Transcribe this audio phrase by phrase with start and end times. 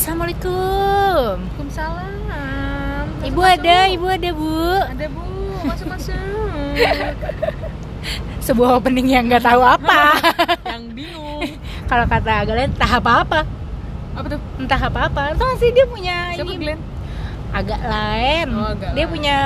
[0.00, 1.44] Assalamualaikum.
[1.60, 3.04] Waalaikumsalam.
[3.20, 4.56] Ibu ada, ibu ada bu.
[4.88, 5.20] Ada bu,
[5.60, 6.72] masuk masuk.
[8.48, 10.16] Sebuah opening yang nggak tahu apa.
[10.72, 11.44] Yang bingung.
[11.92, 13.40] Kalau kata Glenn, entah apa apa,
[14.16, 14.40] Apa tuh?
[14.56, 15.36] entah apa apa.
[15.36, 16.80] Tuh sih dia punya Siapa ini Glenn?
[17.52, 18.46] agak lain.
[18.56, 19.12] Oh, agak dia lain.
[19.12, 19.36] punya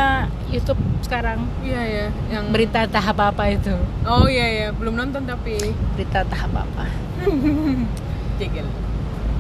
[0.46, 3.74] YouTube sekarang Iya ya, yang berita entah apa apa itu.
[4.06, 5.58] Oh iya ya, belum nonton tapi
[5.98, 6.86] Berita entah apa apa.
[8.38, 8.70] jegel.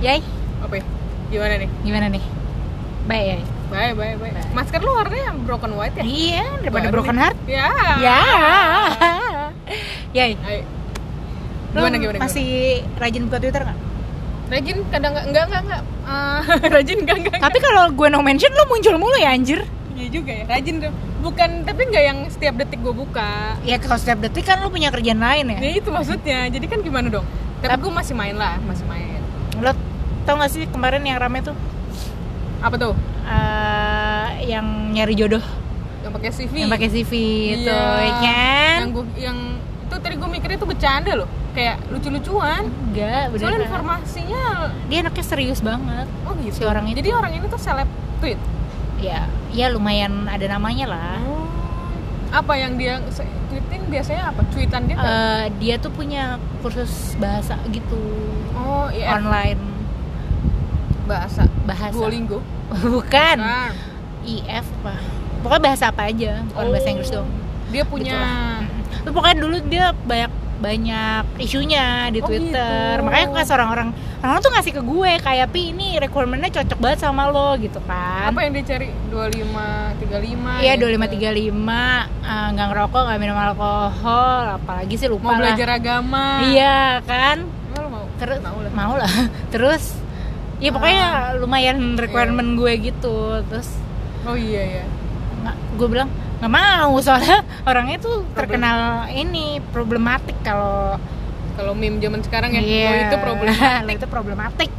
[0.02, 0.18] Yay,
[0.58, 0.84] Apa ya?
[1.34, 1.68] Gimana nih?
[1.82, 2.22] gimana nih?
[3.04, 3.36] Baik ya.
[3.68, 4.34] Baik, baik, baik.
[4.54, 6.04] Masker lu warnanya broken white ya?
[6.06, 7.22] Iya, daripada Baru broken nih.
[7.26, 7.38] heart.
[7.44, 7.68] Ya.
[7.98, 8.18] Ya.
[10.14, 10.32] Yay.
[10.38, 10.62] Ayo.
[11.74, 12.48] Lu Gimana, gimana, masih
[12.94, 13.78] rajin buka Twitter nggak?
[14.46, 15.82] Rajin kadang nggak enggak enggak enggak.
[16.06, 16.40] Eh,
[16.78, 17.38] rajin enggak enggak.
[17.42, 19.66] Tapi kalau gue no mention lu muncul mulu ya anjir.
[19.98, 20.44] Iya juga ya.
[20.46, 20.92] Rajin tuh.
[21.18, 23.58] Bukan tapi nggak yang setiap detik gue buka.
[23.66, 25.58] Ya kalau setiap detik kan lu punya kerjaan lain ya.
[25.58, 26.46] Ya itu maksudnya.
[26.46, 27.26] Jadi kan gimana dong?
[27.58, 29.18] Tapi gue masih main lah, masih main.
[29.58, 29.74] Lo
[30.24, 31.56] tau gak sih kemarin yang rame tuh
[32.58, 32.94] Apa tuh?
[33.24, 35.44] eh, yang nyari jodoh,
[36.00, 36.52] Yang pakai CV.
[36.54, 37.12] yang pakai CV
[37.54, 38.00] itu, Iya.
[38.00, 38.78] ya kan?
[38.80, 39.38] Yang gua, yang
[39.84, 41.28] itu tadi gue mikirnya itu bercanda loh.
[41.52, 42.64] Kayak lucu-lucuan.
[42.66, 43.68] Enggak, Soalnya beneran.
[43.68, 44.42] informasinya
[44.86, 46.08] Dia anaknya serius banget.
[46.24, 46.56] oh gitu.
[46.56, 46.96] Si orang itu.
[46.98, 47.88] Jadi orang ini tuh seleb
[48.18, 48.40] tweet.
[48.96, 51.20] Ya, ya lumayan ada namanya lah.
[51.22, 51.44] Oh.
[52.32, 52.98] Apa yang dia
[53.46, 54.40] tweetin biasanya apa?
[54.50, 54.96] Tweetan dia?
[54.96, 58.00] Eh, dia tuh punya kursus bahasa gitu
[58.54, 59.14] oh iya.
[59.14, 59.60] online
[61.04, 61.42] Bahasa.
[61.62, 61.92] bahasa.
[61.92, 62.40] Duolingo.
[62.70, 63.36] Bukan.
[63.36, 63.70] Nah,
[64.22, 64.94] IF apa?
[65.40, 66.92] Pokoknya bahasa apa aja, bukan bahasa Oh.
[66.92, 67.28] Inggris dong.
[67.68, 68.20] Dia punya.
[68.96, 72.96] Tapi pokoknya dulu dia banyak banyak isunya di Oh, Twitter.
[72.96, 73.04] gitu.
[73.04, 73.88] Makanya pas orang-orang
[74.18, 78.32] orang tuh ngasih ke gue kayak pi ini requirementnya cocok banget sama lo gitu kan.
[78.32, 78.88] Apa yang dia cari?
[79.12, 79.60] 25,
[80.00, 80.88] 35 Iya gitu.
[80.88, 81.84] 2535
[82.24, 85.40] eh, nggak ngerokok nggak minum alkohol apalagi sih lupa Mau lah.
[85.42, 86.24] belajar agama.
[86.46, 87.44] Iya kan.
[87.76, 88.08] Mau?
[88.16, 88.72] Terus Mau lah.
[88.72, 89.10] mau lah.
[89.52, 89.82] Terus
[90.64, 91.06] ya pokoknya
[91.38, 93.16] lumayan requirement gue gitu.
[93.46, 93.68] Terus
[94.24, 94.84] Oh iya ya.
[95.44, 96.08] nggak gue bilang
[96.40, 100.96] nggak mau soalnya orangnya tuh terkenal ini problematik kalau
[101.54, 102.88] Kalau meme zaman sekarang ya, Iya.
[102.90, 103.54] oh, itu problem.
[103.86, 104.70] Lo itu problematik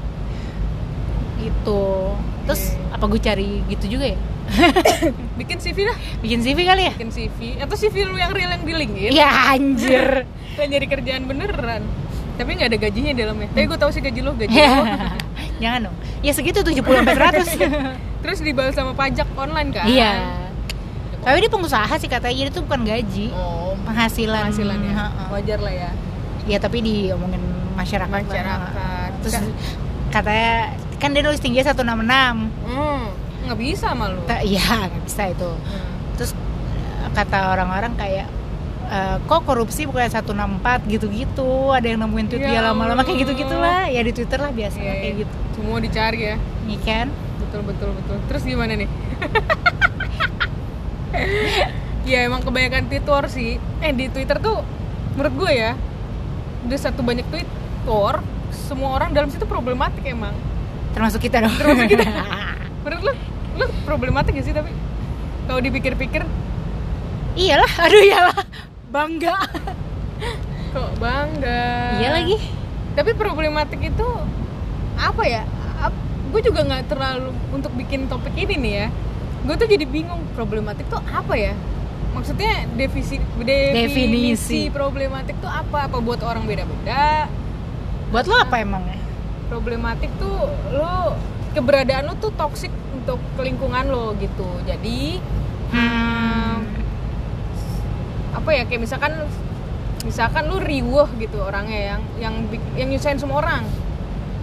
[1.40, 2.12] gitu
[2.44, 2.94] terus Iya.
[2.94, 4.20] apa gue cari gitu juga ya
[5.40, 8.62] Bikin CV lah, bikin CV kali ya bikin CV atau CV lu yang real yang
[8.62, 9.12] di LinkedIn.
[9.12, 11.84] ya anjir Kan jadi kerjaan beneran.
[12.36, 13.48] Tapi nggak ada gajinya di dalamnya.
[13.50, 14.84] Tapi gue tahu sih gaji lu, gaji lu.
[15.56, 17.48] jangan dong ya segitu 70 sampai 100
[18.26, 19.86] Terus dibalas sama pajak online kan?
[19.86, 20.44] iya
[21.18, 24.94] tapi dia pengusaha sih katanya jadi itu bukan gaji Oh, penghasilan penghasilan ya.
[25.28, 25.90] Wajar lah ya.
[26.46, 27.40] ya tapi diomongin
[27.74, 28.22] masyarakat lah.
[28.22, 29.10] Masyarakat.
[29.22, 29.36] terus
[30.12, 30.54] katanya
[30.98, 33.04] kan dia nulis tinggi 166 Hmm,
[33.42, 34.20] nggak bisa sama lu.
[34.26, 35.88] Ta- iya nggak bisa itu Hmm.
[36.14, 36.32] terus
[37.10, 38.28] kata orang-orang kayak
[38.88, 40.32] eh, kok korupsi bukan 164
[40.88, 43.22] gitu-gitu ada yang nemuin tweet dia Ya lama-lama kayak Allah.
[43.24, 45.20] gitu-gitu lah ya di Twitter lah biasa Iya, kayak iya.
[45.20, 46.36] gitu Semua dicari ya.
[46.64, 48.18] Iya kan Betul betul betul.
[48.26, 48.90] Terus gimana nih?
[52.06, 53.52] ya emang kebanyakan Twitter sih.
[53.80, 54.62] Eh di Twitter tuh
[55.14, 55.72] menurut gue ya
[56.64, 58.14] udah satu banyak Twitter
[58.52, 60.34] semua orang dalam situ problematik emang.
[60.92, 62.08] termasuk kita dong Termasuk kita.
[62.84, 63.14] Menurut lu,
[63.56, 64.72] lu problematik gak sih tapi
[65.44, 66.24] kalau dipikir-pikir
[67.36, 68.38] iyalah aduh iyalah
[68.96, 69.36] bangga
[70.72, 71.68] kok bangga.
[72.00, 72.40] iya lagi
[72.96, 74.08] Tapi problematik itu
[74.96, 75.44] apa ya?
[76.32, 78.88] Gue juga nggak terlalu untuk bikin topik ini nih ya.
[79.44, 81.52] Gue tuh jadi bingung problematik tuh apa ya?
[82.16, 84.62] Maksudnya definisi definisi, Definisi.
[84.72, 85.92] problematik tuh apa?
[85.92, 87.28] Apa buat orang beda-beda?
[88.16, 88.96] buat lo apa emangnya
[89.52, 91.20] Problematik tuh lo
[91.52, 94.48] keberadaan lo tuh toksik untuk lingkungan lo gitu.
[94.64, 95.20] Jadi
[95.76, 96.45] hmm.
[98.36, 99.14] Apa ya kayak misalkan
[100.04, 102.34] misalkan lu riweh gitu orangnya yang yang
[102.76, 103.64] yang nyusahin semua orang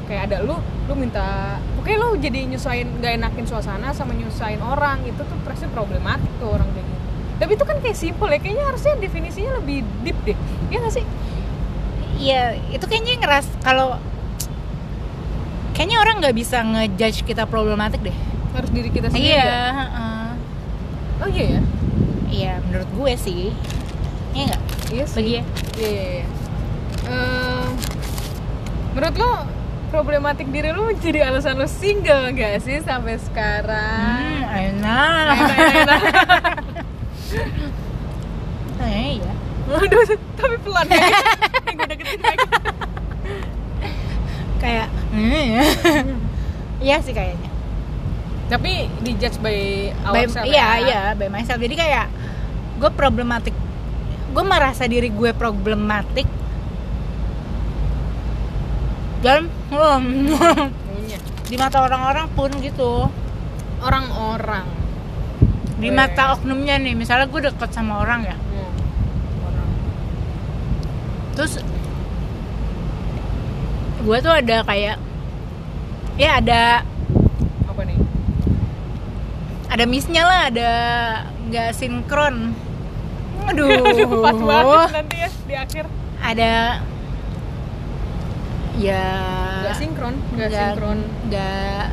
[0.08, 0.56] kayak ada lu
[0.90, 5.70] lu minta pokoknya lu jadi nyusahin gak enakin suasana sama nyusahin orang itu tuh pasti
[5.70, 7.00] problematik tuh orang kayak gitu
[7.38, 10.38] tapi itu kan kayak simple ya kayaknya harusnya definisinya lebih deep deh
[10.68, 11.06] ya gak sih
[12.12, 13.98] Iya, itu kayaknya ngeras kalau
[15.74, 18.14] kayaknya orang nggak bisa ngejudge kita problematik deh.
[18.52, 19.70] harus diri kita sendiri Iya, ya?
[19.74, 20.26] heeh.
[21.18, 21.60] oh iya ya
[22.30, 23.50] iya menurut gue sih.
[24.32, 24.62] Iya nggak?
[24.90, 25.42] iya sih Bagi ya.
[25.74, 26.26] iya iya, iya.
[27.04, 27.66] Eh,
[28.92, 29.30] menurut lo
[29.88, 35.36] problematik diri lu jadi alasan lu single gak sih sampai sekarang Hmm, enak.
[35.42, 36.02] Enak-enak.
[38.82, 39.32] Eh, iya.
[39.64, 41.06] Waduh, tapi pelan ya.
[41.70, 42.46] Gue deketin lagi.
[44.58, 45.64] Kayak, hmm, ya.
[46.84, 47.50] iya sih kayaknya.
[48.48, 49.58] Tapi di judge by
[50.02, 50.68] By- ourselves iya, ya.
[50.78, 51.56] iya, by myself.
[51.58, 52.06] Jadi kayak
[52.76, 53.54] gue problematik.
[54.32, 56.24] Gue merasa diri gue problematik.
[59.22, 60.34] Dan, hmm,
[60.82, 61.18] Punya.
[61.46, 63.06] di mata orang-orang pun gitu
[63.78, 64.66] orang-orang
[65.78, 68.70] di mata oknumnya nih misalnya gue deket sama orang ya Hmm.
[69.42, 69.68] orang
[71.34, 71.58] terus
[73.98, 74.96] gue tuh ada kayak
[76.14, 76.62] ya ada
[77.66, 77.98] apa nih
[79.66, 80.70] ada missnya lah ada
[81.46, 82.54] nggak sinkron
[83.50, 84.22] aduh.
[84.22, 85.84] Pas banget nanti ya di akhir.
[86.22, 86.54] Ada
[88.78, 89.06] ya.
[89.62, 90.98] Nggak sinkron nggak nggak- sinkron.
[91.28, 91.84] nggak.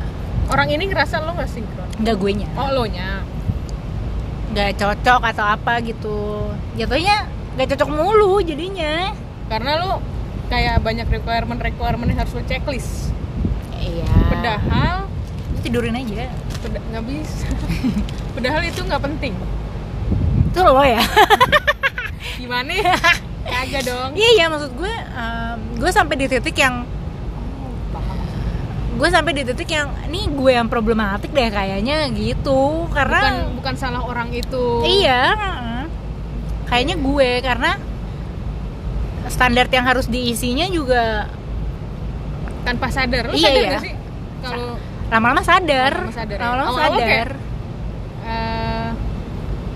[0.50, 1.88] Orang ini ngerasa lo nggak sinkron?
[2.00, 3.22] Nggak gue nya oh lo nya
[4.50, 6.50] nggak cocok atau apa gitu.
[6.74, 9.14] Jatuhnya nggak cocok mulu jadinya.
[9.46, 10.02] Karena lo
[10.50, 13.14] kayak banyak requirement requirement yang harus lo checklist.
[13.78, 14.10] Iya.
[14.30, 15.06] Padahal
[15.62, 16.26] tidurin aja.
[16.66, 17.46] Nggak bisa.
[18.34, 19.34] Padahal itu nggak penting
[20.50, 20.98] itu lo ya.
[22.40, 22.70] Gimana?
[22.74, 22.96] Ya
[23.46, 24.10] kagak dong.
[24.14, 26.82] Iya iya maksud gue em, gue sampai di titik yang
[27.94, 28.02] oh,
[28.96, 33.20] gue sampai di titik yang nih gue yang problematik deh kayaknya gitu bukan karena
[33.54, 34.82] bukan salah orang itu.
[34.82, 35.22] Iya
[36.66, 37.70] kayaknya gue karena
[39.26, 41.26] standar yang harus diisinya juga
[42.62, 43.30] tanpa sadar.
[43.30, 43.78] Lo Iya, sadar iya.
[43.80, 43.94] sih?
[44.40, 44.74] Kalau
[45.10, 45.92] lama-lama sadar.
[45.96, 46.42] Lama-lama sadar ya?
[46.44, 47.28] lama-lama Awal-awal sadar.
[47.30, 47.49] eh,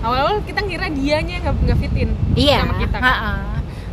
[0.05, 3.03] awal-awal kita ngira dianya nggak nggak fitin iya sama kita kan?
[3.03, 3.39] heeh.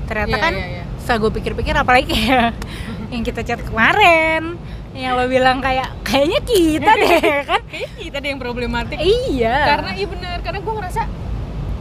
[0.04, 0.84] ternyata Iya, kan iya, iya.
[0.96, 2.52] setelah gue pikir-pikir apalagi kayak
[3.12, 4.60] yang kita chat kemarin
[4.92, 7.16] yang lo bilang kayak kayaknya kita deh
[7.50, 11.02] kan Kayaknya kita deh yang problematik iya karena iya bener karena gue ngerasa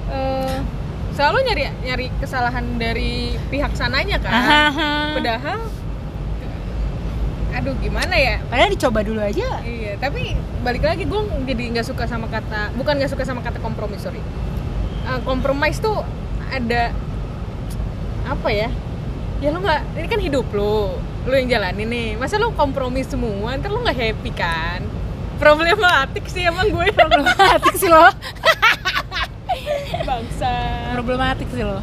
[0.09, 0.57] eh,
[1.11, 3.11] selalu nyari nyari kesalahan dari
[3.47, 4.31] pihak sananya kan
[5.13, 5.59] padahal
[7.51, 8.39] aduh gimana ya?
[8.47, 9.59] Padahal dicoba dulu aja.
[9.61, 13.59] Iya tapi balik lagi gue jadi nggak suka sama kata bukan nggak suka sama kata
[13.59, 14.21] kompromi sorry.
[15.07, 16.01] Eh, compromise tuh
[16.51, 16.95] ada
[18.27, 18.69] apa ya?
[19.41, 22.09] Ya lo nggak ini kan hidup lo lo yang jalanin nih.
[22.17, 23.57] Masa lo kompromi semua?
[23.59, 24.81] Ntar lo nggak happy kan?
[25.37, 26.87] Problematik sih emang gue.
[26.99, 28.09] Problematik sih lo.
[30.07, 30.53] Bangsa
[30.95, 31.81] problematik sih lo.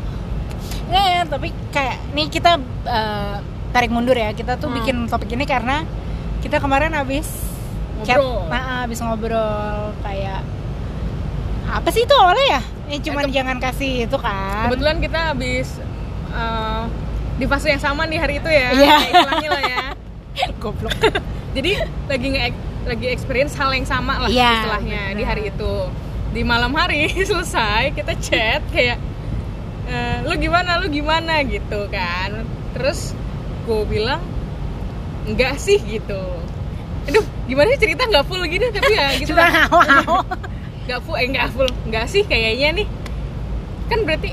[0.88, 2.56] Nggak ya tapi kayak nih kita
[2.86, 3.36] eh,
[3.70, 4.30] tarik mundur ya.
[4.30, 4.76] Kita tuh Hmm.
[4.76, 5.84] bikin topik ini karena
[6.38, 7.26] kita kemarin habis
[8.00, 8.14] chat
[8.46, 10.40] nah, habis ngobrol kayak
[11.68, 12.62] apa sih itu awalnya ya?
[12.88, 14.66] Eh, cuman Eh, ke- jangan kasih itu kan.
[14.66, 15.68] Kebetulan kita habis
[16.30, 16.82] eh,
[17.36, 18.68] di fase yang sama nih hari itu ya.
[18.70, 19.84] Kayak istilahnya lah ya.
[20.62, 20.94] Goblok.
[21.56, 21.70] Jadi
[22.06, 22.42] lagi nge
[22.86, 25.28] lagi experience hal yang sama lah Iya, istilahnya di benar.
[25.28, 25.74] hari itu.
[26.28, 28.96] Di malam hari selesai kita chat kayak
[29.84, 31.40] "Eh, lu gimana lu gimana?
[31.42, 32.44] gitu kan.
[32.72, 33.12] Terus
[33.68, 34.24] gue bilang
[35.28, 36.22] enggak sih gitu.
[37.04, 39.68] Aduh gimana sih cerita nggak full gini tapi ya gitu lah.
[40.88, 41.68] nggak full eh nggak full.
[41.84, 42.86] Nggak sih kayaknya nih.
[43.92, 44.32] Kan berarti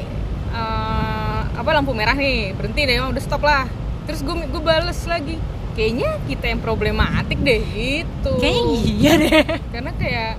[0.55, 3.67] eh, apa lampu merah nih berhenti deh udah stop lah.
[4.07, 5.35] Terus gue gue bales lagi
[5.75, 8.39] kayaknya kita yang problematik deh gitu.
[8.39, 9.43] Kayaknya iya deh.
[9.75, 10.33] Karena kayak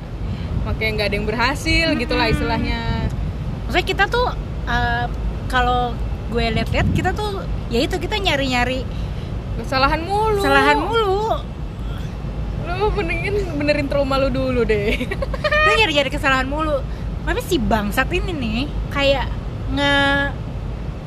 [0.65, 3.13] makanya nggak ada yang berhasil gitulah istilahnya.
[3.69, 4.33] Maksudnya kita tuh
[4.65, 5.07] eh,
[5.53, 5.93] kalau
[6.27, 8.83] gue lihat-lihat kita tuh ya itu kita nyari-nyari
[9.63, 10.43] kesalahan mulu.
[10.43, 11.23] kesalahan mulu.
[12.67, 14.93] Lu mendingin benerin trauma lu dulu deh.
[15.65, 16.85] Kita nyari-nyari kesalahan mulu.
[17.25, 18.63] Tapi si bangsat ini nih
[18.93, 19.33] kayak
[19.73, 19.97] nge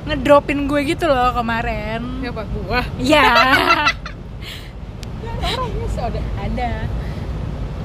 [0.10, 2.26] ngedropin gue gitu loh kemarin.
[2.26, 2.42] Siapa?
[2.48, 2.82] Gua?
[2.98, 3.22] Iya.
[5.46, 6.72] Orang biasa udah ada.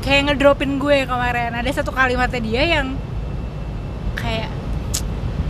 [0.01, 1.53] Kayak ngedropin gue kemarin.
[1.53, 2.97] Ada satu kalimatnya dia yang
[4.17, 4.49] kayak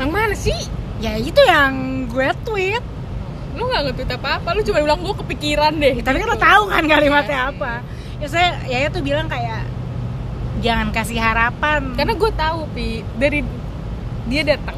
[0.00, 0.58] yang mana sih
[1.02, 2.84] ya itu yang gue tweet.
[3.54, 6.34] Lu nggak nge-tweet apa apa lu cuma bilang gua kepikiran deh tapi kan gitu.
[6.34, 7.50] lo tahu kan kalimatnya sih.
[7.54, 7.72] apa.
[8.18, 9.62] Ya saya ya tuh bilang kayak
[10.58, 11.94] jangan kasih harapan.
[11.94, 13.46] Karena gue tahu pi dari
[14.26, 14.74] dia datang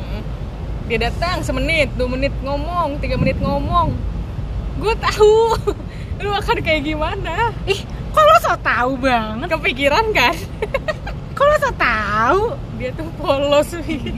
[0.86, 3.96] dia datang semenit dua menit ngomong tiga menit ngomong.
[4.76, 5.56] Gue tahu
[6.22, 7.52] lu akan kayak gimana?
[7.64, 7.80] Ih
[8.12, 9.48] kok lo so tahu banget?
[9.56, 10.36] Kepikiran kan?
[11.32, 12.40] Kok lo so tahu
[12.76, 14.12] dia tuh polos pi.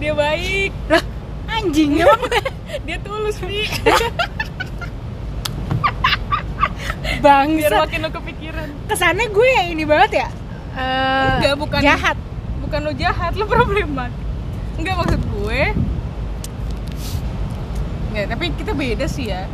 [0.00, 0.72] Dia baik.
[0.88, 1.09] Lah
[1.60, 2.20] anjing emang.
[2.82, 3.68] Dia tulus pi
[7.20, 10.28] biar bangsa makin lu kepikiran kesannya gue yang ini banget ya?
[10.72, 11.80] Eh, Enggak, bukan.
[11.84, 12.16] jahat.
[12.64, 14.08] Bukan lu jahat lu problemat
[14.80, 15.62] enggak maksud gue.
[18.10, 19.44] Ya tapi kita beda sih ya.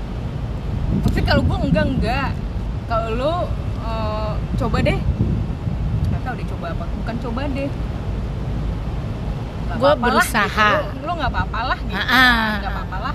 [1.03, 2.31] Maksudnya kalau gue enggak enggak.
[2.87, 3.35] Kalau lu
[3.83, 4.99] eh, coba deh.
[6.07, 6.85] Nggak tahu deh coba apa.
[7.03, 7.67] Bukan coba deh.
[7.67, 7.96] Nggak
[9.69, 10.69] Gue berusaha.
[10.79, 10.95] gitu.
[10.97, 12.49] lu, lu nggak apa-apa lah gitu Ah-ah.
[12.57, 13.15] nggak apa-apa lah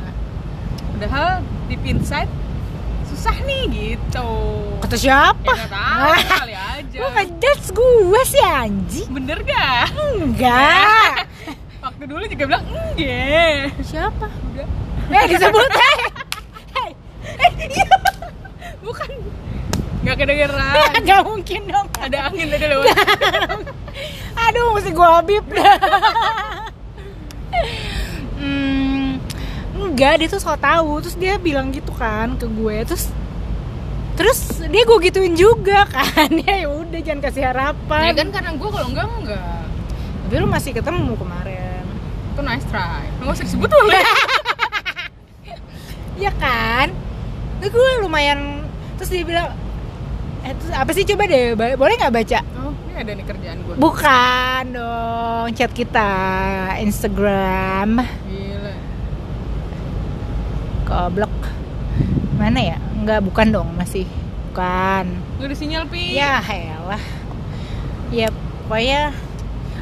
[0.92, 1.28] padahal
[1.66, 2.30] deep inside
[3.04, 4.30] susah nih gitu
[4.80, 9.88] kata ya siapa tahu kali aja ngejudge gue sih anjing bener gak?
[10.18, 11.26] enggak
[11.84, 14.68] waktu dulu juga bilang enggak siapa udah
[15.10, 16.00] eh disebut eh
[16.72, 16.92] Hey.
[17.38, 17.90] Eh, iya.
[18.80, 19.10] bukan
[20.02, 20.74] nggak kedengeran.
[21.08, 21.88] Gak mungkin dong.
[21.98, 22.86] Ada angin tadi lewat.
[24.50, 25.46] Aduh mesti gue habib.
[28.42, 29.22] Hmm,
[29.78, 30.98] Enggak dia tuh so tau.
[31.04, 32.82] Terus dia bilang gitu kan ke gue.
[32.90, 33.14] Terus
[34.18, 36.30] Terus dia gue gituin juga kan.
[36.42, 38.10] Ya udah jangan kasih harapan.
[38.10, 39.62] Ya kan karena gue kalau enggak enggak.
[40.26, 41.84] Tapi lu masih ketemu kemarin.
[42.34, 43.06] Itu nice try.
[43.22, 44.04] Nggak usah disebut boleh
[46.18, 46.90] Ya kan?
[47.62, 48.66] Gue lumayan
[48.98, 49.50] Terus dia bilang
[50.42, 51.06] Eh terus apa sih?
[51.06, 52.40] Coba deh Boleh gak baca?
[52.58, 56.10] Oh ini ada nih kerjaan gue Bukan dong Chat kita
[56.82, 58.02] Instagram.
[58.26, 58.74] Gila.
[60.86, 61.36] Goblok.
[62.36, 62.78] Mana ya?
[62.98, 64.06] Enggak, bukan dong masih.
[64.50, 65.06] Bukan.
[65.40, 66.18] Lu ada sinyal pi.
[66.18, 67.02] Ya elah.
[68.12, 68.28] Ya
[68.66, 69.16] pokoknya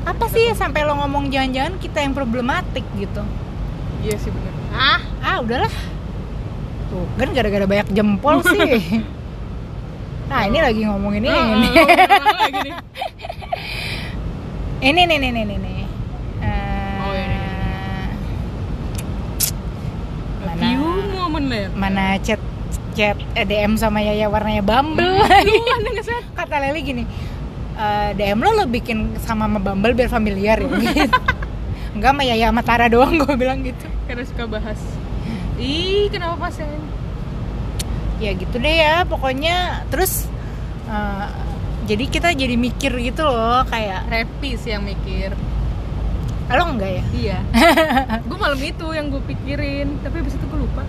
[0.05, 3.21] Apa sih sampai lo ngomong jangan-jangan kita yang problematik gitu?
[3.99, 4.53] Iya sih bener.
[4.71, 5.71] Ah Ah udahlah.
[6.89, 7.05] Tuh.
[7.19, 9.03] Kan gara-gara banyak jempol sih
[10.29, 11.29] Nah ini lagi ngomongin ini.
[11.29, 11.69] Ah, ini.
[12.37, 12.73] lagi nih?
[14.79, 15.77] Ini nih nih nih nih nih.
[16.39, 17.37] Eh, Oh, ini,
[20.39, 20.61] Mana?
[20.61, 22.41] View momen lah ya mana chat
[22.93, 25.19] chat eh, DM sama Yaya warnanya Bumble.
[26.37, 27.03] Kata Leli gini
[27.75, 30.69] "Eh, DM lo lo bikin sama sama Bumble biar familiar ya?
[30.79, 31.09] Gitu.
[31.89, 33.89] enggak sama Yaya sama Tara doang gue bilang gitu.
[34.05, 34.77] Karena suka bahas.
[35.57, 36.69] Ih kenapa pas ya
[38.19, 39.55] ya gitu deh ya pokoknya
[39.87, 40.27] terus
[40.85, 41.27] eh,
[41.85, 45.33] jadi kita jadi mikir gitu loh kayak Repi sih yang mikir
[46.49, 47.37] lo enggak ya iya
[48.27, 50.81] gue malam itu yang gue pikirin tapi abis itu gue lupa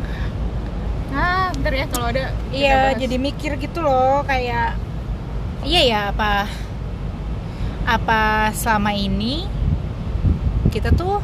[1.11, 2.99] ah bentar ya kalau ada Iya, bahas.
[2.99, 4.79] jadi mikir gitu loh, kayak
[5.61, 6.47] iya ya apa
[7.85, 8.21] apa
[8.53, 9.45] selama ini
[10.71, 11.19] kita tuh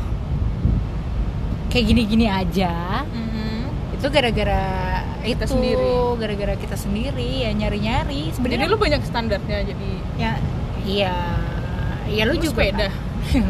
[1.68, 3.06] kayak gini-gini aja.
[3.06, 3.36] Mhm.
[3.96, 4.62] Itu gara-gara
[5.20, 5.90] Kita itu, sendiri.
[6.16, 8.28] gara-gara kita sendiri ya nyari-nyari.
[8.28, 10.32] jadi Sebenarnya lu banyak standarnya jadi ya
[10.82, 11.14] iya,
[12.06, 12.62] iya lu, Lu juga.
[12.62, 12.88] sepeda?
[12.88, 13.44] kan?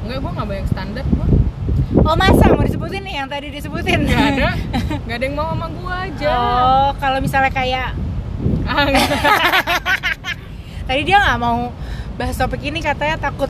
[0.00, 1.28] enggak gue nggak banyak standar gue
[1.98, 4.00] oh masa mau disebutin nih yang tadi disebutin?
[4.02, 4.48] nggak ada
[5.04, 7.96] nggak ada yang mau sama gue aja Oh, kalau misalnya kayak
[8.64, 8.84] ah,
[10.84, 11.72] tadi dia nggak mau
[12.14, 13.48] bahas topik ini katanya takut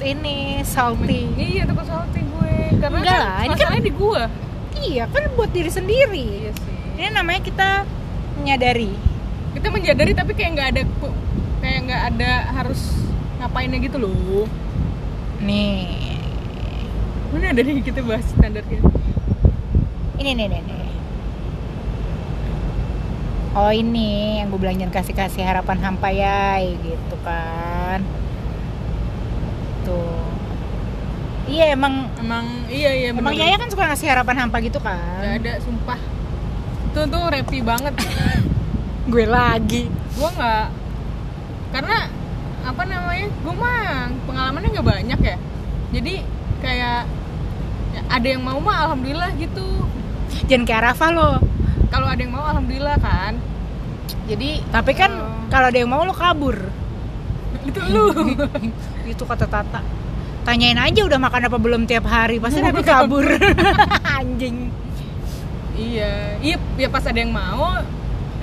[0.00, 1.30] ini salty.
[1.34, 4.22] iya takut salty gue karena Enggak kan lah, ini kan- di gue
[4.84, 6.24] Iya kan buat diri sendiri.
[6.44, 7.68] iya sih Ini namanya kita
[8.38, 8.92] menyadari.
[9.54, 10.82] kita menjadari tapi kayak nggak ada
[11.62, 12.80] kayak nggak ada harus
[13.38, 14.46] ngapainnya gitu loh
[15.38, 16.18] Nih,
[17.30, 18.82] mana ada nih kita bahas standarnya
[20.14, 20.88] ini nih nih nih.
[23.54, 28.00] Oh ini yang gue bilang jangan kasih kasih harapan hampa ya, gitu kan.
[29.84, 30.24] Tuh.
[31.44, 33.36] Iya emang emang iya iya emang bener.
[33.38, 35.20] Yaya kan suka ngasih harapan hampa gitu kan.
[35.20, 36.00] ada sumpah
[36.86, 37.94] itu tuh repi banget
[39.12, 39.90] Gue lagi.
[39.90, 40.66] gue nggak
[41.70, 42.06] karena
[42.62, 43.82] apa namanya gue mah
[44.24, 45.36] pengalamannya nggak banyak ya
[45.90, 46.14] jadi
[46.60, 47.00] kayak
[47.92, 49.66] ya, ada yang mau mah alhamdulillah gitu
[50.44, 51.30] Jangan kayak Rafa lo.
[51.88, 53.36] kalau ada yang mau alhamdulillah kan
[54.24, 55.44] jadi Tapi kan Oh.
[55.50, 56.56] kalau ada yang mau lo kabur.
[57.68, 58.32] itu lu
[59.12, 59.82] itu kata Tata
[60.44, 63.24] tanyain aja udah makan apa belum tiap hari pasti nanti kabur.
[64.20, 64.70] Anjing.
[65.74, 67.82] Iya iya ya pas ada yang mau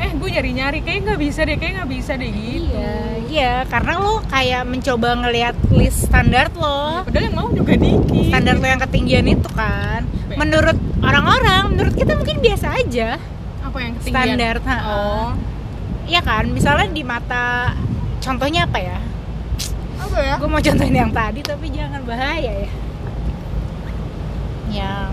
[0.02, 2.74] eh gue nyari nyari kayak nggak bisa deh kayak nggak bisa deh gitu.
[2.74, 2.98] Iya
[3.30, 7.06] iya karena lo kayak mencoba ngelihat list standar lo.
[7.06, 8.34] Padahal yang mau juga dikit.
[8.34, 10.02] Standar lo yang ketinggian itu kan.
[10.34, 13.22] Menurut orang-orang menurut kita mungkin biasa aja.
[13.62, 14.36] Apa yang ketinggian?
[14.36, 14.56] Standar
[14.90, 15.30] oh.
[16.10, 17.78] Iya kan misalnya di mata
[18.20, 19.00] contohnya apa ya
[20.12, 20.36] apa ya.
[20.36, 22.72] Gue mau contohin yang tadi tapi jangan bahaya ya.
[24.72, 25.12] Yang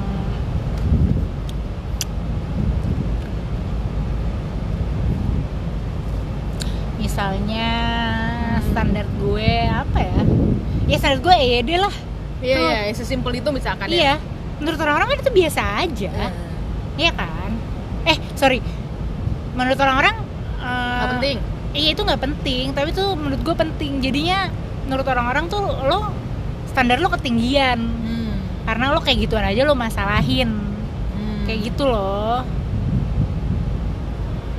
[6.98, 7.70] misalnya
[8.66, 10.20] standar gue apa ya?
[10.90, 11.94] Ya standar gue EYD lah.
[12.42, 12.68] Iya Tuh.
[12.70, 13.94] iya sesimpel itu misalkan ya.
[13.94, 14.14] Iya
[14.58, 16.10] menurut orang-orang kan itu biasa aja.
[16.98, 17.10] Iya.
[17.14, 17.52] Kan?
[18.02, 18.58] Eh sorry.
[19.54, 20.18] Menurut orang-orang
[20.58, 21.38] eh, nggak penting.
[21.78, 24.02] Iya itu nggak penting, tapi tuh menurut gue penting.
[24.02, 24.50] Jadinya
[24.88, 26.08] menurut orang-orang tuh lo
[26.66, 28.64] standar lo ketinggian hmm.
[28.64, 30.48] karena lo kayak gituan aja lo masalahin
[31.10, 31.44] Hmm.
[31.44, 32.40] kayak gitu loh.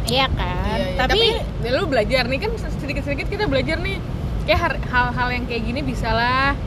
[0.05, 0.75] Iya kan?
[0.75, 0.97] Iya, iya.
[0.97, 1.27] Tapi, tapi
[1.61, 3.97] ya lu belajar nih kan sedikit-sedikit kita belajar nih
[4.43, 6.57] kayak hal-hal yang kayak gini bisa lah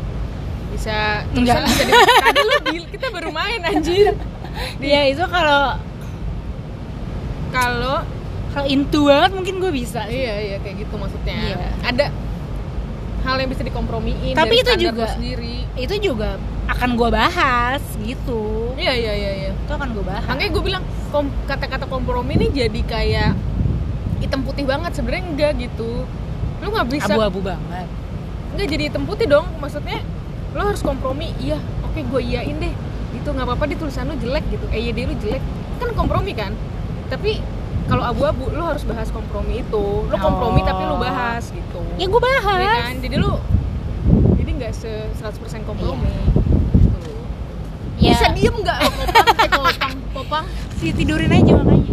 [0.70, 1.66] bisa Enggak.
[1.66, 1.92] bisa di
[2.24, 4.14] tadi bil- kita baru main anjir
[4.78, 5.76] ya itu kalau
[7.50, 7.96] kalau
[8.48, 10.06] kalau into banget mungkin gue bisa.
[10.06, 11.66] iya iya kayak gitu maksudnya Iya.
[11.84, 12.06] ada
[13.22, 15.64] hal yang bisa dikompromiin Tapi itu juga- sendiri.
[15.74, 16.36] Itu juga
[16.66, 18.74] akan gue bahas gitu.
[18.74, 19.50] iya iya iya iya.
[19.54, 20.26] Itu akan gue bahas.
[20.26, 23.32] makanya gue bilang kom- kata-kata kompromi ini jadi kayak
[24.18, 26.06] hitam putih banget sebenarnya enggak gitu.
[26.58, 27.86] Lu nggak bisa abu-abu banget.
[28.54, 29.46] Nggak jadi hitam putih dong.
[29.58, 30.02] Maksudnya
[30.52, 31.30] lo harus kompromi.
[31.38, 32.74] Iya oke gue iyain deh.
[33.12, 34.66] Itu nggak apa-apa di tulisan lu jelek gitu.
[34.70, 35.42] Eh iya lu jelek.
[35.78, 36.54] Kan kompromi kan?
[37.06, 37.38] Tapi
[37.92, 39.84] kalau abu-abu lo harus bahas kompromi itu.
[40.08, 40.68] Lo kompromi Oh.
[40.72, 41.80] tapi lu bahas gitu.
[42.00, 42.56] Ya gue bahas.
[42.56, 42.94] Iya kan?
[43.04, 43.32] Jadi lu
[44.40, 46.08] jadi nggak se 100% kompromi.
[46.08, 46.24] Iya.
[46.88, 47.12] Gitu.
[48.00, 48.12] ya.
[48.16, 48.80] Bisa diem nggak?
[49.12, 49.28] Popang
[49.60, 50.44] popang popang
[50.80, 51.92] si tidurin aja makanya.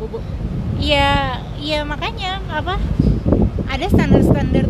[0.00, 0.24] Bobo.
[0.80, 2.80] Iya, iya makanya apa?
[3.68, 4.64] Ada standar-standar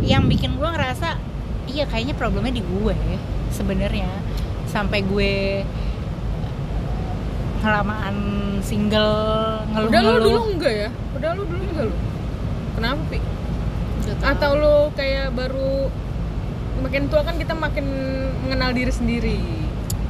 [0.00, 1.20] yang bikin gue ngerasa
[1.68, 2.96] iya kayaknya problemnya di gue
[3.52, 4.08] sebenarnya.
[4.64, 5.60] Sampai gue
[7.64, 8.16] kelamaan
[8.60, 11.96] single udah lu dulu enggak ya udah lu dulu enggak lu
[12.76, 13.18] kenapa pi
[14.20, 15.88] atau lu kayak baru
[16.84, 17.86] makin tua kan kita makin
[18.44, 19.40] mengenal diri sendiri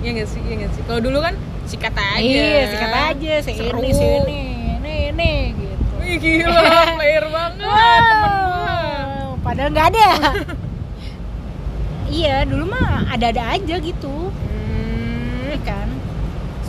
[0.02, 1.34] ya nggak sih ya nggak sih kalau dulu kan
[1.64, 3.80] sikat aja Iya, sikat aja, si Seru.
[3.80, 4.40] ini, si ini,
[4.76, 5.92] ini, ini gitu.
[5.96, 6.60] Wih gila,
[6.98, 7.88] player banget temen gua.
[8.44, 10.08] Wow, padahal nggak ada.
[12.10, 14.28] iya, dulu mah ada-ada aja gitu.
[14.28, 15.88] Hmm, Iya kan?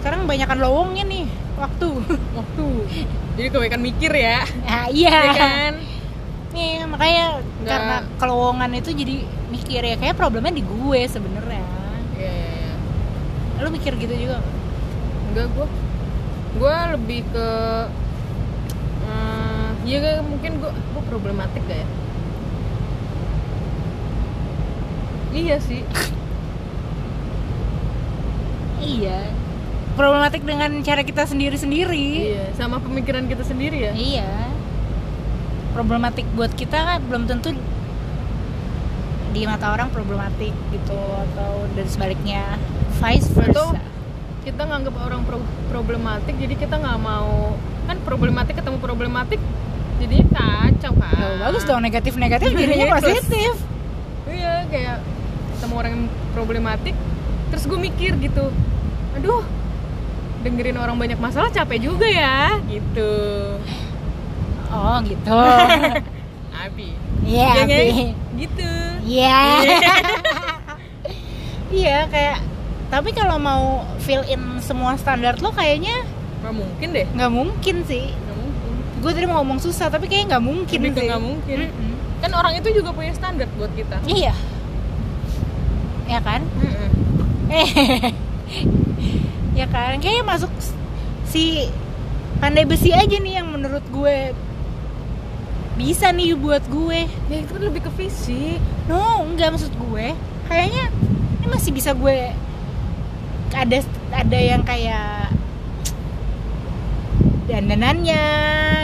[0.06, 1.26] Sekarang banyakan lowongnya nih
[1.58, 1.90] waktu.
[2.38, 2.68] waktu.
[3.42, 5.18] Jadi kebanyakan mikir ya, Nah, iya.
[5.18, 5.74] ya kan?
[6.54, 7.66] Nih, makanya Nggak.
[7.74, 11.66] karena kelowongan itu jadi mikir ya kayak problemnya di gue sebenarnya.
[12.22, 12.74] Iya, iya.
[13.66, 14.56] Lu mikir gitu juga nggak?
[15.34, 15.68] Enggak gua.
[16.62, 17.50] Gua lebih ke
[19.86, 21.88] Iya kayak mungkin gua, gua problematik gak ya?
[25.34, 25.82] Iya sih.
[28.86, 29.45] Iya.
[29.96, 32.08] Problematik dengan cara kita sendiri-sendiri.
[32.30, 33.92] Iya, sama pemikiran kita sendiri ya.
[33.96, 34.52] Iya.
[35.72, 37.56] Problematik buat kita kan belum tentu
[39.32, 42.56] di mata orang problematik gitu atau dan sebaliknya
[42.96, 43.84] vice Atau versa.
[44.48, 49.44] kita nganggap orang pro- problematik jadi kita nggak mau kan problematik ketemu problematik
[50.00, 53.20] jadi kacau kan bagus dong negatif-negatif jadinya Terus.
[53.20, 53.54] positif.
[54.32, 55.04] iya kayak
[55.60, 56.96] ketemu orang yang problematik
[57.52, 58.56] terus gue mikir gitu
[59.20, 59.44] aduh
[60.46, 63.12] dengerin orang banyak masalah capek juga ya gitu
[64.68, 65.40] Oh gitu.
[66.58, 66.92] Abi
[67.24, 67.50] Iya.
[67.50, 67.82] Ya, nggak?
[67.82, 68.06] Bi.
[68.38, 68.70] gitu
[69.04, 69.40] Iya.
[71.74, 72.38] Iya kayak
[72.86, 76.06] tapi kalau mau fill in semua standar lo kayaknya
[76.40, 78.14] nggak mungkin deh nggak mungkin sih.
[78.14, 81.06] nggak mungkin Gue tadi mau ngomong susah tapi kayaknya nggak mungkin Lebih sih.
[81.06, 81.58] nggak mungkin.
[81.66, 81.94] Mm-mm.
[82.16, 84.32] kan orang itu juga punya standar buat kita Iya.
[86.06, 86.46] Ya kan?
[86.46, 86.90] Mm-mm.
[87.50, 87.70] Eh.
[89.56, 89.98] ya kan?
[90.04, 90.52] Kayaknya masuk
[91.26, 91.72] si
[92.44, 94.36] pandai besi aja nih yang menurut gue
[95.76, 97.08] bisa nih buat gue.
[97.08, 100.14] ya itu kan lebih ke fisik No, enggak maksud gue.
[100.46, 100.92] Kayaknya
[101.42, 102.32] ini masih bisa gue
[103.56, 103.78] ada
[104.12, 105.32] ada yang kayak
[107.46, 108.24] dandanannya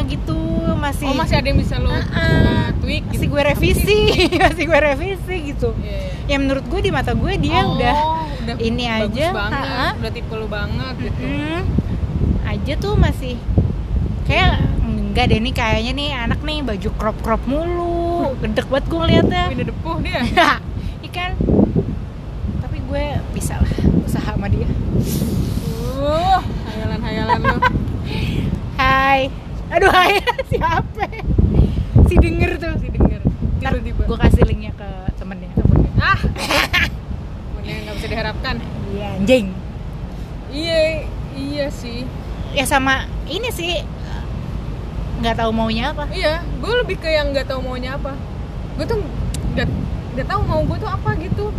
[0.07, 0.37] gitu
[0.77, 1.97] masih oh masih ada yang bisa lo ah.
[1.97, 3.99] uh, tweak masih gitu gue revisi
[4.45, 5.97] masih gue revisi gitu Iya,
[6.29, 6.37] iya.
[6.37, 7.95] ya menurut gue di mata gue dia Oh, udah
[8.41, 9.87] udah ini bagus aja, banget ha-ha.
[10.01, 11.21] udah tipe lu banget gitu.
[11.21, 11.61] Mm,
[12.41, 13.35] aja tuh masih
[14.25, 18.99] kayak enggak deh nih kayaknya nih anak nih baju crop crop mulu gedek banget gue
[18.99, 19.43] ngeliatnya.
[19.51, 20.21] Udah depuh dia.
[21.07, 21.31] Ikan
[22.61, 23.73] tapi gue bisa lah
[24.07, 24.69] usaha sama dia.
[26.01, 27.57] Uh hayalan-hayalan lu.
[28.81, 29.29] Hai.
[29.71, 30.19] Aduh hai.
[30.51, 31.05] Siapa?
[32.09, 32.73] Si denger tuh.
[32.75, 33.21] Masih denger.
[33.61, 34.01] Tiba-tiba.
[34.09, 35.47] gue kasih linknya ke temennya.
[36.01, 36.19] Ah
[37.61, 38.55] Mana nggak bisa diharapkan.
[38.91, 39.45] Iya anjing.
[40.51, 40.79] Iya
[41.37, 42.03] iya sih.
[42.51, 43.81] Ya sama ini sih
[45.21, 46.09] nggak tahu maunya apa.
[46.11, 48.17] Iya gue lebih ke yang nggak tahu maunya apa.
[48.75, 48.99] Gue tuh
[49.53, 49.67] nggak
[50.17, 51.53] nggak tahu mau gue tuh apa gitu.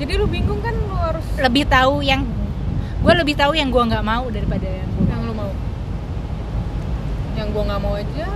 [0.00, 2.26] Jadi lu bingung kan lu harus lebih tahu yang
[3.04, 5.52] gue lebih tahu yang gue nggak mau daripada yang gue yang lu mau.
[7.34, 8.26] Yang gue nggak mau aja.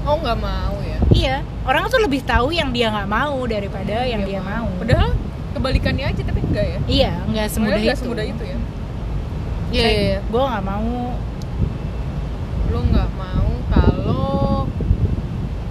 [0.00, 0.98] Oh nggak mau ya?
[1.12, 1.36] Iya
[1.68, 5.12] orang tuh lebih tahu yang dia nggak mau daripada yang dia mau, padahal
[5.60, 6.78] kebalikannya aja tapi enggak ya?
[6.88, 7.92] Iya nggak semudah itu.
[7.94, 8.58] semudah itu ya?
[9.70, 10.90] Iya, Iya, gue nggak mau.
[12.66, 14.64] Lu nggak mau kalau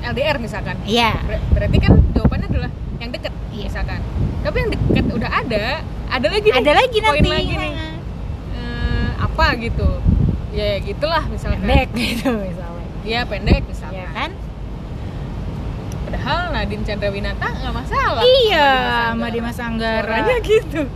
[0.02, 0.78] LDR misalkan.
[0.86, 1.20] Iya.
[1.22, 3.66] Ber- berarti kan jawabannya adalah yang deket Iya.
[3.68, 4.00] misalkan.
[4.40, 5.66] Tapi yang deket udah ada
[6.08, 7.30] ada lagi nih, ada lagi poin nanti.
[7.30, 7.74] lagi nih.
[8.54, 9.90] Eh, apa gitu?
[10.50, 11.60] Ya ya gitulah misalkan.
[11.62, 12.86] Pendek gitu misalnya.
[13.02, 13.88] Iya pendek misalkan.
[13.89, 13.89] kan
[16.10, 18.26] padahal Nadine Chandrawinata nggak masalah.
[18.26, 18.70] Iya
[19.14, 20.82] sama Dimas Anggara Suaranya gitu.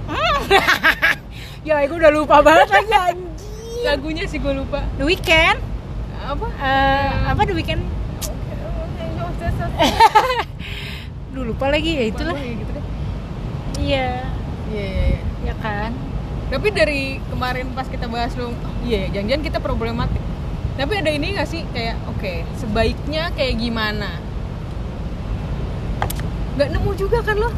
[1.63, 3.87] Ya gue udah lupa banget lagi anjing.
[3.87, 4.83] Lagunya sih gue lupa.
[4.99, 5.61] The Weeknd.
[6.27, 6.47] Apa?
[6.59, 7.79] Eh, apa The Weeknd?
[11.31, 12.35] Duh, lupa lagi ya itulah.
[12.35, 12.83] Lupa gue, gitu iya.
[13.79, 14.09] Iya
[14.73, 15.21] iya iya.
[15.47, 15.95] ya kan?
[16.51, 18.51] Tapi dari kemarin pas kita bahas lu
[18.83, 20.23] iya ya, jangan-jangan kita problematik.
[20.75, 24.32] Tapi ada ini gak sih kayak oke sebaiknya kayak gimana
[26.53, 27.49] nggak nemu juga kan lo?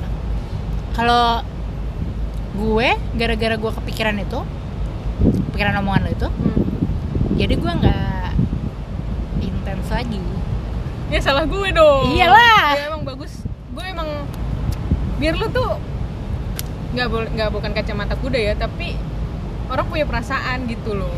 [0.96, 1.44] Kalau
[2.56, 4.40] gue gara-gara gue kepikiran itu
[5.52, 6.28] pikiran omongan lo itu
[7.36, 8.32] jadi gue nggak
[9.44, 10.20] intens lagi.
[11.12, 12.16] Ya salah gue dong.
[12.16, 12.80] Iyalah.
[12.80, 13.44] ya emang bagus.
[13.76, 14.08] Gue emang
[15.20, 15.76] biar lo tuh
[16.96, 18.96] nggak boleh nggak bukan kacamata kuda ya tapi
[19.68, 21.12] orang punya perasaan gitu loh.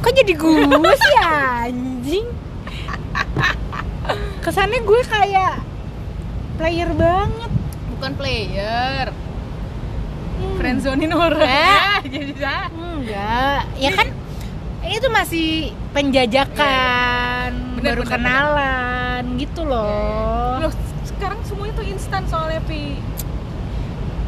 [0.00, 2.26] Kok jadi gue sih anjing?
[4.42, 5.71] Kesannya gue kayak
[6.62, 7.50] player banget.
[7.98, 9.06] Bukan player.
[10.38, 10.54] Hmm.
[10.62, 11.42] friendzonin orang.
[11.42, 11.98] Eh.
[12.06, 12.32] ya jadi
[12.70, 13.60] enggak.
[13.82, 14.06] Ya kan
[14.82, 20.62] ini tuh masih penjajakan Iya, Bener, baru bener, kenalan gitu loh.
[20.62, 20.72] Loh,
[21.02, 23.02] sekarang semuanya tuh instan soalnya pi.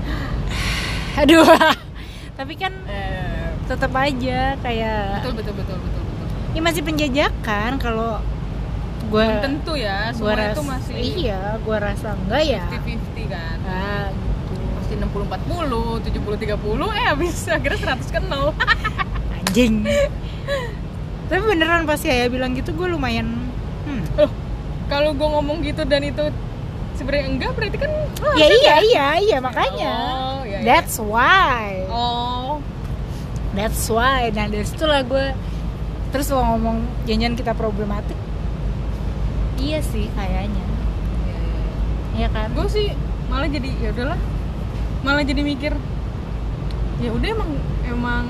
[1.22, 1.46] Aduh.
[2.38, 6.26] Tapi kan Eh, tetap aja kayak betul betul betul betul betul.
[6.50, 8.18] Ya masih penjajakan kalau
[9.04, 12.64] gue Belum tentu ya semua rasa itu masih iya gue rasa enggak ya.
[12.72, 13.56] 50-50 kan.
[13.64, 14.62] Ah, gitu.
[14.76, 15.32] masih 60
[16.10, 18.52] 40 70 30 eh habis akhirnya 100 ke 0
[19.34, 19.74] anjing.
[21.24, 23.26] Tapi beneran pas ya bilang gitu gue lumayan
[23.88, 24.02] hmm.
[24.20, 24.30] Loh,
[24.92, 26.24] kalau gue ngomong gitu dan itu
[26.94, 27.90] sebenarnya enggak berarti kan
[28.22, 28.78] oh, ya iya enggak.
[28.84, 29.94] iya iya makanya.
[29.94, 30.66] Oh, iya, iya.
[30.66, 31.84] that's why.
[31.88, 32.60] Oh.
[33.54, 34.34] That's why.
[34.34, 35.30] Nah dari situ lah gue
[36.14, 38.14] terus lo ngomong jangan kita problematik
[39.58, 40.64] iya sih kayaknya.
[42.14, 42.54] Iya kan?
[42.54, 42.94] Gue sih
[43.30, 44.20] malah jadi ya udahlah.
[45.04, 45.72] Malah jadi mikir
[47.02, 47.50] ya udah emang
[47.86, 48.24] emang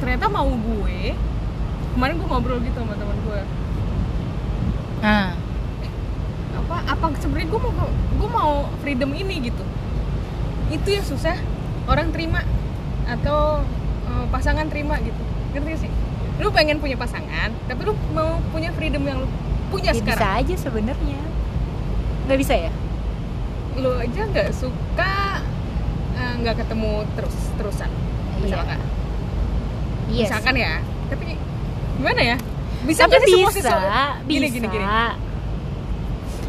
[0.00, 1.16] ternyata mau gue.
[1.96, 3.40] Kemarin gue ngobrol gitu sama teman gue
[5.04, 5.36] nah
[6.56, 9.64] apa apa sebenarnya gue mau gue mau freedom ini gitu.
[10.72, 11.36] Itu yang susah
[11.86, 12.42] orang terima
[13.06, 13.62] atau
[14.08, 15.20] eh, pasangan terima gitu.
[15.54, 15.92] Ngerti sih?
[16.42, 19.28] Lu pengen punya pasangan tapi lu mau punya freedom yang lu
[19.68, 20.40] punya ya bisa sekarang?
[20.40, 21.20] aja sebenarnya.
[22.24, 22.72] Nggak bisa ya?
[23.76, 25.12] Lu aja nggak suka
[26.14, 27.90] eh, nggak ketemu terus terusan?
[28.38, 28.78] Misalkan?
[30.06, 30.28] Yes.
[30.28, 30.72] misalkan ya?
[31.06, 31.24] Tapi
[31.96, 32.36] gimana ya?
[32.82, 33.88] Bisa tapi sih semua bisa sesuatu-
[34.22, 34.86] bisa gini gini gini.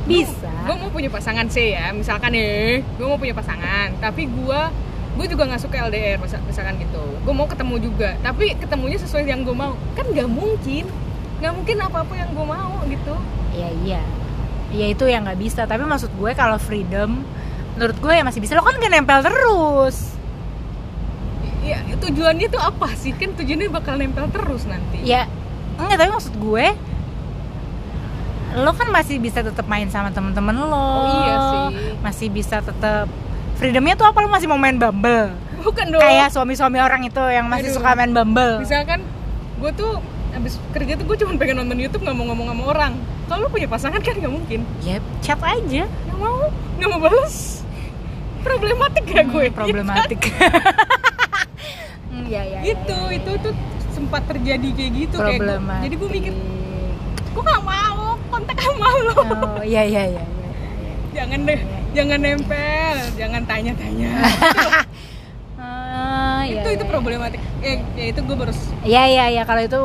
[0.07, 0.51] bisa.
[0.63, 4.61] Gue mau punya pasangan sih ya misalkan nih gue mau punya pasangan tapi gue
[5.17, 7.01] gue juga nggak suka LDR misal- misalkan gitu.
[7.19, 9.75] Gue mau ketemu juga tapi ketemunya sesuai yang gue mau.
[9.93, 10.85] Kan nggak mungkin
[11.37, 13.13] nggak mungkin apa apa yang gue mau gitu.
[13.53, 14.01] Ya iya.
[14.73, 15.69] Ya itu yang nggak bisa.
[15.69, 17.23] Tapi maksud gue kalau freedom
[17.77, 18.57] menurut gue ya masih bisa.
[18.57, 20.17] Lo kan gak nempel terus.
[21.61, 23.13] Ya tujuannya tuh apa sih?
[23.13, 25.03] Kan tujuannya bakal nempel terus nanti.
[25.05, 25.29] Ya
[25.77, 26.73] enggak tapi maksud gue
[28.57, 30.73] lo kan masih bisa tetap main sama temen-temen lo.
[30.73, 31.65] Oh, iya sih.
[32.01, 33.05] masih bisa tetap
[33.61, 34.17] freedomnya tuh apa?
[34.25, 35.35] Lo masih mau main bumble?
[35.61, 36.01] Bukan dong.
[36.01, 37.77] Kayak suami-suami orang itu yang masih Aduh.
[37.77, 38.63] suka main bumble.
[38.63, 39.05] Misalkan
[39.61, 40.01] gue tuh
[40.37, 42.93] abis kerja tuh gue cuma pengen nonton YouTube nggak mau ngomong sama orang.
[43.27, 44.59] Kalau lu punya pasangan kan nggak mungkin.
[44.85, 45.83] Ya chat aja.
[45.85, 46.37] Nggak mau
[46.77, 47.65] nggak mau balas.
[48.45, 49.45] Problematik ya gue?
[49.49, 50.21] Hmm, problematik
[52.07, 53.53] Hmm, ya, ya, ya, gitu ya, ya, itu tuh
[53.91, 55.83] sempat terjadi kayak gitu kayak problematik.
[55.85, 56.33] Jadi gue mikir
[57.37, 60.93] gue nggak mau kontak sama lo oh iya iya iya iya, iya.
[61.13, 61.59] jangan deh
[61.93, 64.11] jangan nempel jangan tanya-tanya
[66.97, 69.81] problematik ya, ya itu gue baru Iya iya iya kalau itu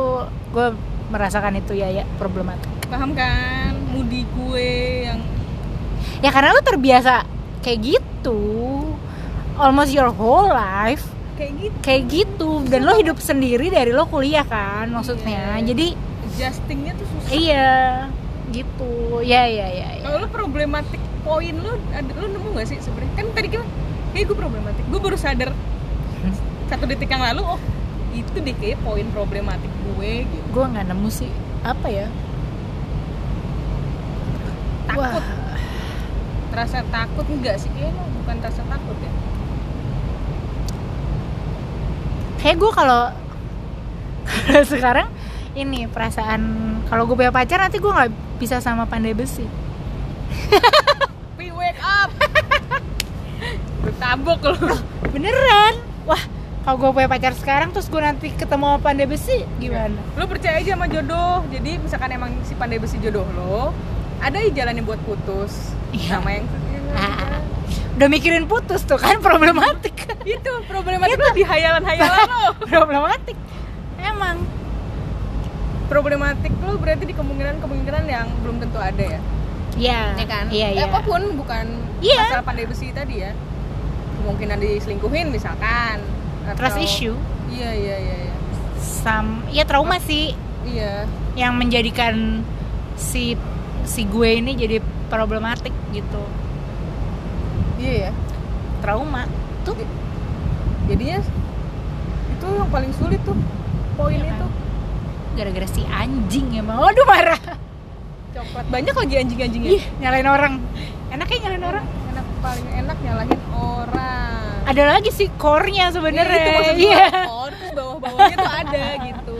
[0.49, 0.67] gue
[1.13, 2.65] merasakan itu ya ya problematik.
[2.89, 4.69] paham kan mudi gue
[5.05, 5.21] yang
[6.19, 7.27] Ya karena lu terbiasa
[7.59, 8.39] kayak gitu,
[9.55, 11.03] almost your whole life
[11.35, 15.59] kayak gitu kayak gitu dan lo hidup sendiri dari lo kuliah kan maksudnya.
[15.59, 15.67] Iya.
[15.67, 15.87] Jadi
[16.23, 17.71] adjustingnya tuh susah iya
[18.49, 19.19] gitu.
[19.21, 19.89] Ya ya ya.
[19.99, 20.03] ya.
[20.07, 23.63] kalau lu problematik poin lu ada lu nemu gak sih sebenarnya kan tadi kan
[24.13, 25.49] kayak gue problematik gue baru sadar
[26.69, 27.59] satu detik yang lalu oh
[28.13, 31.31] itu deh kayak poin problematik gue gitu Gue nggak nemu sih
[31.63, 32.07] apa ya?
[34.83, 35.57] takut Wah.
[36.53, 39.11] rasa takut enggak sih kayaknya bukan rasa takut ya
[42.43, 43.03] Kayak gue kalau
[44.75, 45.07] sekarang
[45.55, 46.41] ini perasaan
[46.91, 49.47] kalau gue punya pacar nanti gue nggak bisa sama pandai besi.
[51.39, 52.11] we wake up
[53.85, 54.75] bertabok lu
[55.13, 55.77] Beneran?
[56.03, 56.19] Wah,
[56.63, 59.99] kalau gue punya pacar sekarang terus gue nanti ketemu sama pandai besi gimana?
[60.15, 63.75] lu percaya aja sama jodoh jadi misalkan emang si pandai besi jodoh lo
[64.19, 66.17] ada jalannya buat putus Iya.
[66.17, 66.47] sama yang
[66.93, 67.41] Ah,
[67.93, 69.93] udah mikirin putus tuh kan problematik.
[70.23, 73.35] itu problematik lo di hayalan-hayalan lo problematik.
[73.99, 74.37] Emang.
[75.83, 79.19] problematik lo berarti di kemungkinan-kemungkinan yang belum tentu ada ya
[79.73, 80.01] Iya.
[80.15, 80.83] ya kan Iya, iya.
[80.85, 81.65] apa pun bukan
[81.99, 82.23] Iya.
[82.23, 83.35] masalah pandai besi tadi ya
[84.17, 85.99] kemungkinan diselingkuhin misalkan
[86.53, 87.17] Trust atau- issue.
[87.47, 88.33] iya iya iya iya.
[88.77, 90.35] Sam, ya trauma sih.
[90.63, 91.07] iya.
[91.33, 92.43] Yang menjadikan
[92.95, 93.35] si
[93.83, 96.23] si gue ini jadi problematik gitu.
[97.77, 98.11] Iya ya
[98.79, 99.27] trauma.
[99.63, 99.75] Tuh.
[100.85, 101.19] Jadinya
[102.29, 103.35] itu yang paling sulit tuh
[103.95, 104.35] poin Iya kan?
[104.35, 104.47] itu
[105.33, 107.39] gara-gara si anjing emang waduh marah.
[108.31, 108.65] Coklat.
[108.67, 109.69] Banyak lagi anjing-anjingnya.
[109.71, 110.53] Ih nyalain orang.
[111.09, 111.85] Enaknya nyalain orang?
[112.09, 114.22] Enak paling enak nyalahin orang
[114.63, 116.83] ada lagi sih core-nya Iya, sebenarnya itu maksud gue.
[116.83, 119.35] iya oh terus bawah-bawahnya tuh ada gitu.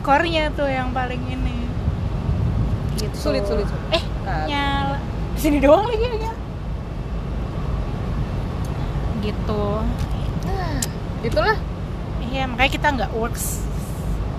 [0.00, 1.56] Core-nya tuh yang paling ini.
[2.96, 3.16] Gitu.
[3.16, 3.88] Sulit, sulit, sulit.
[3.90, 4.46] eh Kan.
[4.46, 4.98] nyala.
[5.34, 6.32] Sini doang lagi ya.
[9.22, 9.64] Gitu.
[11.24, 11.56] Itulah.
[12.26, 13.64] Iya makanya kita nggak works.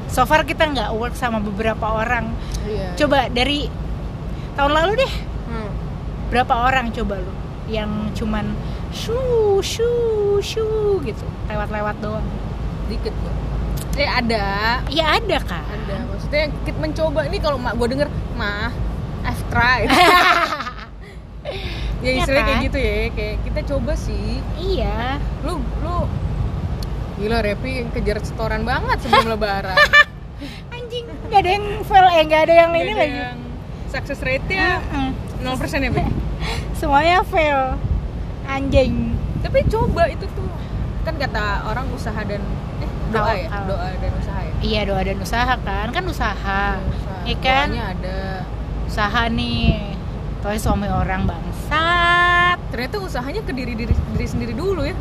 [0.08, 2.32] So far kita nggak work sama beberapa orang.
[2.63, 2.95] Iya.
[2.95, 3.67] Coba dari
[4.56, 5.13] tahun lalu deh.
[5.47, 5.71] Hmm.
[6.28, 7.32] berapa orang coba lu?
[7.71, 8.52] Yang cuman
[8.98, 9.22] shu
[9.62, 9.90] shu
[10.42, 10.66] shu
[11.02, 11.26] gitu.
[11.46, 12.26] Lewat-lewat doang.
[12.90, 13.36] Dikit kok
[13.98, 14.78] eh ada.
[14.90, 16.06] Ya ada kan ada.
[16.08, 18.70] Maksudnya kita mencoba ini kalau mak gue denger mah
[19.24, 19.90] I've tried.
[21.98, 22.94] Ya Iya istilahnya kayak gitu ya.
[23.10, 24.38] Kayak kita coba sih.
[24.54, 25.18] Iya.
[25.42, 26.06] Lu lu
[27.18, 29.74] gila Repi kejar setoran banget sebelum lebaran.
[30.70, 33.18] Anjing nggak ada yang fail eh nggak ada yang ini Gak ada lagi.
[33.18, 33.40] yang
[33.88, 35.10] success rate-nya Mm-mm.
[35.42, 36.04] 0% ya Pi?
[36.80, 37.80] semuanya fail
[38.48, 39.14] anjing.
[39.44, 40.48] Tapi coba itu tuh.
[41.04, 42.42] Kan kata orang usaha dan
[42.80, 43.48] eh doa ya?
[43.48, 43.64] Tahu.
[43.72, 44.54] doa dan usaha ya?
[44.60, 45.88] Iya doa dan usaha kan.
[45.92, 46.64] Kan usaha.
[46.80, 47.20] Usaha.
[47.24, 47.68] Iya kan?
[47.72, 48.20] Doanya ada.
[48.88, 49.96] Usaha nih.
[50.38, 52.58] Toy suami orang bangsat.
[52.70, 54.96] Ternyata usahanya ke diri diri, diri sendiri dulu ya?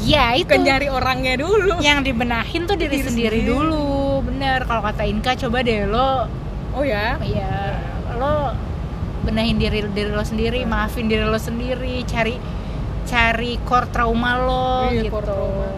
[0.00, 0.48] Iya itu.
[0.50, 1.78] Bukan nyari orangnya dulu.
[1.78, 3.52] Yang dibenahin tuh diri, Diri sendiri, sendiri.
[3.52, 4.24] dulu.
[4.24, 4.64] Bener.
[4.64, 6.26] Kalau kata Inka coba deh lo.
[6.70, 7.18] Oh ya?
[7.22, 7.76] Ya
[8.16, 8.52] lo
[9.20, 12.36] benahin diri diri lo sendiri maafin diri lo sendiri cari
[13.04, 15.12] cari core trauma lo Iya, gitu.
[15.12, 15.68] core trauma.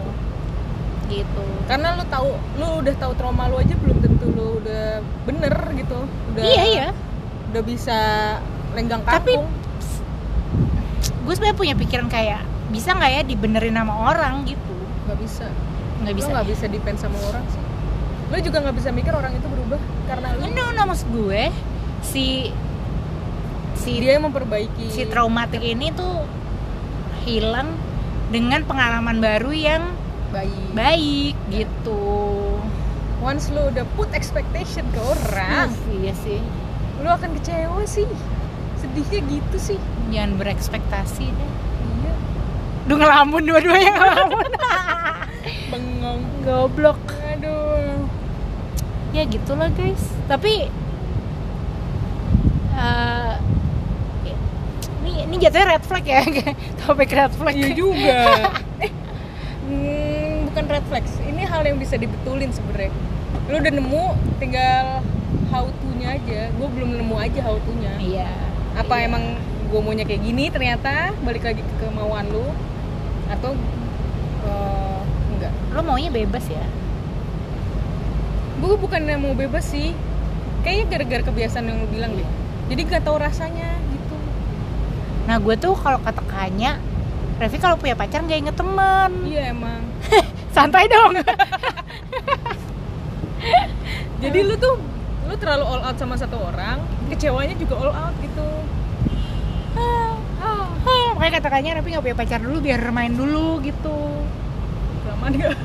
[1.05, 1.43] gitu.
[1.63, 5.99] Karena lu tahu lu udah tahu trauma lu aja belum tentu lu udah bener gitu.
[6.33, 6.87] Udah iya iya.
[7.51, 7.99] udah bisa
[8.73, 9.45] lenggang Tapi- kampung.
[11.23, 14.75] gue sebenarnya punya pikiran kayak bisa nggak ya dibenerin sama orang gitu?
[15.05, 15.45] Nggak bisa.
[16.03, 17.61] Nggak bisa nggak bisa depend sama orang sih.
[18.27, 20.49] Lu juga nggak bisa mikir orang itu berubah karena lu.
[20.49, 21.47] No, no, maksud gue
[22.01, 22.49] si
[23.73, 26.23] si dia yang memperbaiki si traumatik ini tuh
[27.23, 27.71] hilang
[28.29, 29.83] dengan pengalaman baru yang
[30.33, 32.03] bayi baik gitu.
[33.23, 36.43] Once lu udah put expectation ke orang iya sih.
[36.99, 38.07] lu akan kecewa sih.
[38.81, 39.79] Sedihnya gitu sih.
[40.11, 41.51] Jangan berekspektasi deh.
[42.03, 42.13] Iya.
[42.89, 44.51] Duh ngelamun dua-duanya ngelamun.
[45.71, 46.21] Bengong.
[46.43, 46.99] Goblok.
[47.37, 48.03] Aduh.
[49.15, 50.03] Ya gitulah guys.
[50.27, 50.67] Tapi
[52.75, 53.22] eh,
[55.33, 56.21] Ini, jatuhnya red flag ya
[56.85, 57.57] Topik red flag.
[57.57, 58.21] Iya juga.
[58.77, 58.91] Eh
[59.65, 62.93] hmm, bukan red flags ini hal yang bisa dibetulin sebenarnya.
[63.49, 64.05] Lu udah nemu
[64.37, 65.01] tinggal
[65.49, 66.53] how to nya aja.
[66.53, 68.29] Gue belum nemu aja how to nya Iya.
[68.77, 69.09] Apa Iya.
[69.09, 69.23] emang
[69.73, 71.17] gue maunya kayak gini ternyata?
[71.25, 72.45] Balik lagi ke kemauan lu?
[73.25, 73.57] Atau
[74.45, 75.01] eh,
[75.33, 75.53] enggak?
[75.73, 76.61] Lo maunya bebas ya?
[78.61, 79.97] Gue bukan mau bebas sih.
[80.61, 82.29] Kayaknya gara-gara kebiasaan yang lu bilang deh.
[82.69, 83.72] Jadi gak tahu rasanya
[85.23, 86.75] Nah gue tuh kalau kata Kanya
[87.39, 89.11] Revi kalau punya pacar gak inget temen.
[89.25, 89.81] Iya emang.
[90.55, 91.17] Santai dong.
[94.23, 94.79] Jadi lu tuh
[95.27, 96.79] lu terlalu all out sama satu orang
[97.11, 98.47] kecewanya juga all out gitu.
[99.73, 100.13] Ah,
[101.15, 103.95] Makanya kata Kanya Revi gak punya pacar dulu biar main dulu gitu.
[105.03, 105.53] Kelamaan gak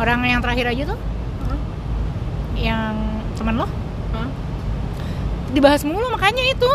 [0.00, 1.00] Orang yang terakhir aja tuh?
[2.60, 2.94] Yang
[3.40, 3.66] teman lo?
[4.12, 4.28] Hah?
[5.54, 6.70] Dibahas mulu makanya itu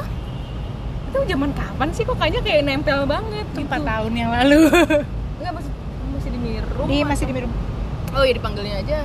[1.15, 3.63] itu zaman kapan sih kok kayaknya kayak nempel banget gitu.
[3.63, 4.67] 4 tahun yang lalu
[5.37, 5.71] Enggak masih
[6.11, 6.85] masih di mirum.
[6.85, 7.51] Di atau- masih di minum
[8.11, 8.99] Oh iya dipanggilnya aja.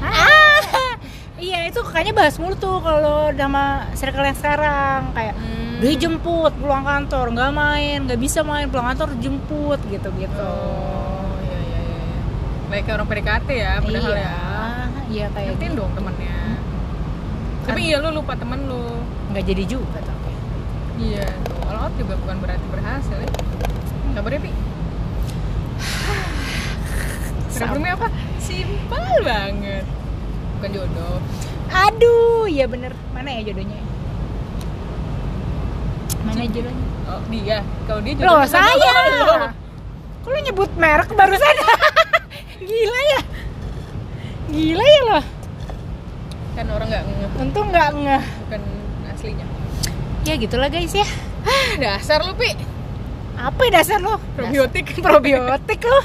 [0.00, 0.62] ah
[1.40, 5.78] iya itu kayaknya bahas mulu tuh kalau sama circle yang sekarang kayak Hmm.
[5.80, 11.34] dia jemput pulang kantor nggak main nggak bisa main pulang kantor jemput gitu gitu Oh
[11.40, 12.18] iya iya iya.
[12.68, 14.34] Kayak kayak orang PDKT ya padahal iya ya.
[15.08, 16.38] iya kayak Ngertiin gitu dong temennya.
[17.60, 18.82] Kan- Tapi iya lu lupa temen lu.
[19.28, 20.21] nggak jadi juga tapi
[21.02, 21.66] Iya, tuh.
[21.66, 23.30] all out juga bukan berarti berhasil ya.
[24.12, 24.50] Kabarnya Pi?
[27.52, 28.08] Problemnya apa?
[28.38, 29.84] Simpel banget.
[30.56, 31.18] Bukan jodoh.
[31.72, 33.80] aduh iya bener mana ya jodohnya
[36.22, 37.64] mana jodohnya Oh, dia.
[37.82, 39.36] Kalau dia loh jodohnya sama saya lo.
[40.20, 41.56] kok lu nyebut merek barusan
[42.68, 43.20] gila ya
[44.46, 45.24] gila ya loh
[46.52, 48.60] Kan orang nggak nge untung nggak ngeh bukan
[49.08, 49.46] aslinya.
[50.24, 51.06] Ya gitulah guys ya
[51.72, 52.54] Dasar lu, Pi.
[53.34, 54.94] apa ya dasar lo Probiotik.
[55.02, 56.00] probiotik lo